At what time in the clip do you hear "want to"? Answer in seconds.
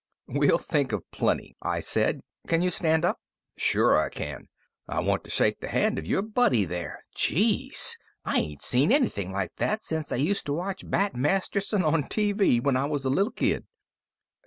5.01-5.29